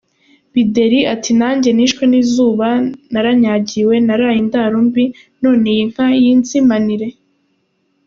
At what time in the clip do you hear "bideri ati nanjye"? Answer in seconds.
0.53-1.69